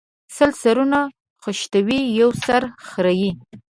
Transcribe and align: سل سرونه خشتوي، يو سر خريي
سل 0.35 0.51
سرونه 0.63 0.99
خشتوي، 1.43 1.99
يو 2.19 2.29
سر 2.45 2.61
خريي 2.89 3.29